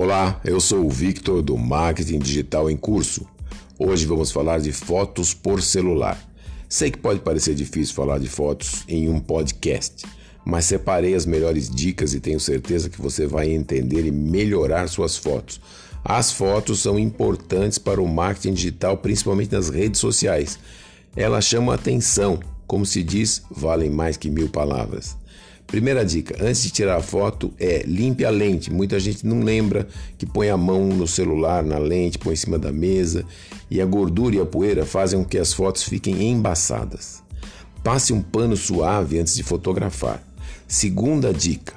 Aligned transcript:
Olá, 0.00 0.40
eu 0.44 0.60
sou 0.60 0.86
o 0.86 0.88
Victor 0.88 1.42
do 1.42 1.58
Marketing 1.58 2.20
Digital 2.20 2.70
em 2.70 2.76
Curso. 2.76 3.26
Hoje 3.76 4.06
vamos 4.06 4.30
falar 4.30 4.60
de 4.60 4.70
fotos 4.70 5.34
por 5.34 5.60
celular. 5.60 6.16
Sei 6.68 6.88
que 6.88 6.98
pode 6.98 7.18
parecer 7.18 7.52
difícil 7.52 7.96
falar 7.96 8.20
de 8.20 8.28
fotos 8.28 8.84
em 8.86 9.08
um 9.08 9.18
podcast, 9.18 10.06
mas 10.44 10.66
separei 10.66 11.16
as 11.16 11.26
melhores 11.26 11.68
dicas 11.68 12.14
e 12.14 12.20
tenho 12.20 12.38
certeza 12.38 12.88
que 12.88 13.02
você 13.02 13.26
vai 13.26 13.50
entender 13.50 14.06
e 14.06 14.12
melhorar 14.12 14.88
suas 14.88 15.16
fotos. 15.16 15.60
As 16.04 16.30
fotos 16.30 16.78
são 16.78 16.96
importantes 16.96 17.76
para 17.76 18.00
o 18.00 18.06
marketing 18.06 18.54
digital, 18.54 18.98
principalmente 18.98 19.50
nas 19.50 19.68
redes 19.68 19.98
sociais. 19.98 20.60
Elas 21.16 21.44
chamam 21.44 21.74
atenção, 21.74 22.38
como 22.68 22.86
se 22.86 23.02
diz, 23.02 23.42
valem 23.50 23.90
mais 23.90 24.16
que 24.16 24.30
mil 24.30 24.48
palavras. 24.48 25.16
Primeira 25.68 26.02
dica, 26.02 26.34
antes 26.40 26.62
de 26.62 26.70
tirar 26.70 26.96
a 26.96 27.02
foto, 27.02 27.52
é 27.58 27.82
limpe 27.86 28.24
a 28.24 28.30
lente. 28.30 28.72
Muita 28.72 28.98
gente 28.98 29.26
não 29.26 29.40
lembra 29.40 29.86
que 30.16 30.24
põe 30.24 30.48
a 30.48 30.56
mão 30.56 30.88
no 30.88 31.06
celular, 31.06 31.62
na 31.62 31.76
lente, 31.76 32.18
põe 32.18 32.32
em 32.32 32.36
cima 32.36 32.58
da 32.58 32.72
mesa 32.72 33.22
e 33.70 33.78
a 33.78 33.84
gordura 33.84 34.36
e 34.36 34.40
a 34.40 34.46
poeira 34.46 34.86
fazem 34.86 35.22
com 35.22 35.28
que 35.28 35.36
as 35.36 35.52
fotos 35.52 35.82
fiquem 35.82 36.30
embaçadas. 36.30 37.22
Passe 37.84 38.14
um 38.14 38.22
pano 38.22 38.56
suave 38.56 39.18
antes 39.18 39.36
de 39.36 39.42
fotografar. 39.42 40.26
Segunda 40.66 41.34
dica, 41.34 41.74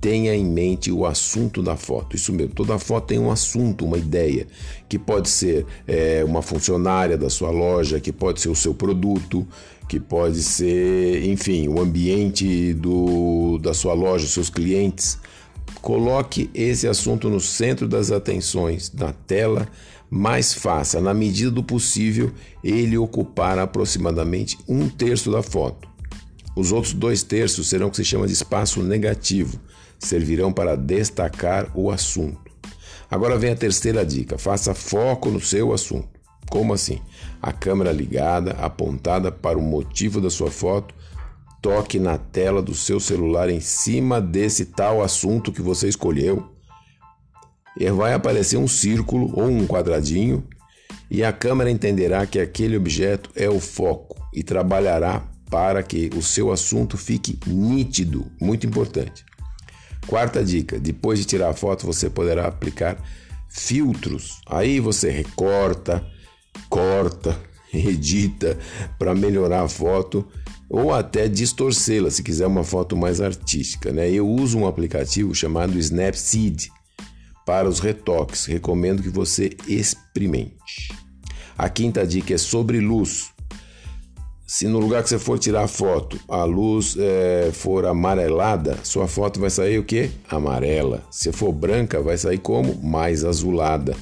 tenha 0.00 0.34
em 0.34 0.44
mente 0.44 0.90
o 0.90 1.06
assunto 1.06 1.62
da 1.62 1.76
foto. 1.76 2.16
Isso 2.16 2.32
mesmo, 2.32 2.54
toda 2.54 2.78
foto 2.78 3.06
tem 3.06 3.18
um 3.18 3.30
assunto, 3.30 3.84
uma 3.84 3.98
ideia, 3.98 4.46
que 4.88 4.98
pode 4.98 5.28
ser 5.28 5.66
é, 5.86 6.24
uma 6.24 6.42
funcionária 6.42 7.16
da 7.16 7.30
sua 7.30 7.50
loja, 7.50 8.00
que 8.00 8.12
pode 8.12 8.40
ser 8.40 8.48
o 8.48 8.54
seu 8.54 8.74
produto, 8.74 9.46
que 9.88 10.00
pode 10.00 10.42
ser, 10.42 11.24
enfim, 11.26 11.68
o 11.68 11.80
ambiente 11.80 12.74
do, 12.74 13.58
da 13.58 13.72
sua 13.72 13.94
loja, 13.94 14.26
seus 14.26 14.50
clientes. 14.50 15.18
Coloque 15.80 16.50
esse 16.54 16.88
assunto 16.88 17.28
no 17.28 17.40
centro 17.40 17.88
das 17.88 18.10
atenções, 18.10 18.92
na 18.92 19.12
tela, 19.12 19.68
mas 20.10 20.52
faça, 20.52 21.00
na 21.00 21.12
medida 21.12 21.50
do 21.50 21.62
possível, 21.62 22.32
ele 22.62 22.96
ocupar 22.96 23.58
aproximadamente 23.58 24.58
um 24.68 24.88
terço 24.88 25.30
da 25.30 25.42
foto. 25.42 25.95
Os 26.56 26.72
outros 26.72 26.94
dois 26.94 27.22
terços 27.22 27.68
serão 27.68 27.88
o 27.88 27.90
que 27.90 27.98
se 27.98 28.04
chama 28.04 28.26
de 28.26 28.32
espaço 28.32 28.82
negativo, 28.82 29.60
servirão 29.98 30.50
para 30.50 30.74
destacar 30.74 31.70
o 31.74 31.90
assunto. 31.90 32.50
Agora 33.10 33.36
vem 33.36 33.50
a 33.50 33.56
terceira 33.56 34.06
dica: 34.06 34.38
faça 34.38 34.74
foco 34.74 35.30
no 35.30 35.38
seu 35.38 35.74
assunto. 35.74 36.08
Como 36.48 36.72
assim? 36.72 37.00
A 37.42 37.52
câmera 37.52 37.92
ligada, 37.92 38.52
apontada 38.52 39.30
para 39.30 39.58
o 39.58 39.62
motivo 39.62 40.18
da 40.18 40.30
sua 40.30 40.50
foto, 40.50 40.94
toque 41.60 41.98
na 41.98 42.16
tela 42.16 42.62
do 42.62 42.74
seu 42.74 42.98
celular 42.98 43.50
em 43.50 43.60
cima 43.60 44.18
desse 44.18 44.64
tal 44.64 45.02
assunto 45.02 45.52
que 45.52 45.60
você 45.60 45.88
escolheu. 45.88 46.48
E 47.78 47.90
vai 47.90 48.14
aparecer 48.14 48.56
um 48.56 48.68
círculo 48.68 49.30
ou 49.38 49.46
um 49.46 49.66
quadradinho 49.66 50.42
e 51.10 51.22
a 51.22 51.32
câmera 51.32 51.70
entenderá 51.70 52.26
que 52.26 52.40
aquele 52.40 52.76
objeto 52.76 53.30
é 53.34 53.50
o 53.50 53.60
foco 53.60 54.16
e 54.32 54.42
trabalhará 54.42 55.22
para 55.50 55.82
que 55.82 56.10
o 56.16 56.22
seu 56.22 56.50
assunto 56.52 56.96
fique 56.96 57.38
nítido, 57.46 58.30
muito 58.40 58.66
importante. 58.66 59.24
Quarta 60.06 60.44
dica: 60.44 60.78
depois 60.78 61.18
de 61.18 61.24
tirar 61.24 61.50
a 61.50 61.54
foto, 61.54 61.86
você 61.86 62.08
poderá 62.08 62.46
aplicar 62.46 62.96
filtros. 63.48 64.40
Aí 64.46 64.80
você 64.80 65.10
recorta, 65.10 66.06
corta, 66.68 67.38
edita 67.72 68.58
para 68.98 69.14
melhorar 69.14 69.62
a 69.62 69.68
foto 69.68 70.26
ou 70.68 70.92
até 70.92 71.28
distorcê-la 71.28 72.10
se 72.10 72.22
quiser 72.22 72.46
uma 72.46 72.64
foto 72.64 72.96
mais 72.96 73.20
artística. 73.20 73.92
Né? 73.92 74.10
Eu 74.10 74.28
uso 74.28 74.58
um 74.58 74.66
aplicativo 74.66 75.34
chamado 75.34 75.78
Snapseed 75.78 76.70
para 77.44 77.68
os 77.68 77.78
retoques. 77.78 78.46
Recomendo 78.46 79.02
que 79.02 79.08
você 79.08 79.56
experimente. 79.68 80.92
A 81.56 81.68
quinta 81.68 82.06
dica 82.06 82.34
é 82.34 82.38
sobre 82.38 82.80
luz. 82.80 83.30
Se 84.48 84.68
no 84.68 84.78
lugar 84.78 85.02
que 85.02 85.08
você 85.08 85.18
for 85.18 85.40
tirar 85.40 85.66
foto 85.66 86.20
a 86.28 86.44
luz 86.44 86.96
é, 86.96 87.50
for 87.52 87.84
amarelada, 87.84 88.78
sua 88.84 89.08
foto 89.08 89.40
vai 89.40 89.50
sair 89.50 89.76
o 89.76 89.84
que? 89.84 90.08
Amarela. 90.30 91.02
Se 91.10 91.32
for 91.32 91.50
branca, 91.50 92.00
vai 92.00 92.16
sair 92.16 92.38
como? 92.38 92.76
Mais 92.80 93.24
azulada. 93.24 93.96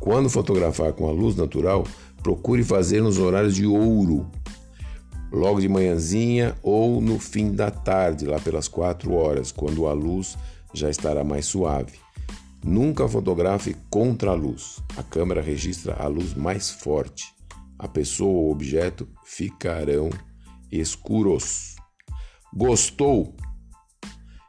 Quando 0.00 0.30
fotografar 0.30 0.94
com 0.94 1.06
a 1.06 1.12
luz 1.12 1.36
natural, 1.36 1.86
procure 2.22 2.64
fazer 2.64 3.02
nos 3.02 3.18
horários 3.18 3.54
de 3.54 3.66
ouro, 3.66 4.26
logo 5.30 5.60
de 5.60 5.68
manhãzinha 5.68 6.56
ou 6.62 6.98
no 6.98 7.18
fim 7.18 7.52
da 7.52 7.70
tarde, 7.70 8.24
lá 8.24 8.40
pelas 8.40 8.68
4 8.68 9.12
horas, 9.12 9.52
quando 9.52 9.86
a 9.86 9.92
luz 9.92 10.38
já 10.72 10.88
estará 10.88 11.22
mais 11.22 11.44
suave. 11.44 11.98
Nunca 12.64 13.06
fotografe 13.06 13.76
contra 13.90 14.30
a 14.30 14.34
luz. 14.34 14.82
A 14.96 15.02
câmera 15.02 15.42
registra 15.42 15.96
a 15.98 16.06
luz 16.06 16.32
mais 16.32 16.70
forte 16.70 17.35
a 17.78 17.88
pessoa 17.88 18.32
ou 18.32 18.50
objeto 18.50 19.08
ficarão 19.24 20.10
escuros. 20.70 21.76
Gostou? 22.52 23.34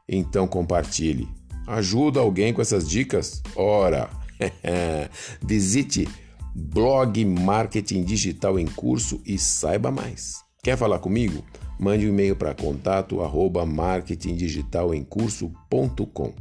Então 0.08 0.48
compartilhe. 0.48 1.28
Ajuda 1.68 2.20
alguém 2.20 2.54
com 2.54 2.62
essas 2.62 2.88
dicas? 2.90 3.42
Ora, 3.56 4.10
visite 5.44 6.08
blog 6.56 7.26
Marketing 7.26 8.04
Digital 8.04 8.58
em 8.58 8.66
Curso 8.66 9.22
e 9.26 9.38
saiba 9.38 9.92
mais. 9.92 10.38
Quer 10.64 10.78
falar 10.78 11.00
comigo? 11.00 11.44
Mande 11.80 12.08
um 12.08 12.10
e-mail 12.10 12.36
para 12.36 12.56
contato 12.56 13.22
arroba 13.22 13.66
marketingdigitalemcurso.com. 13.66 16.34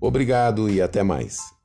Obrigado 0.00 0.68
e 0.68 0.82
até 0.82 1.02
mais. 1.02 1.55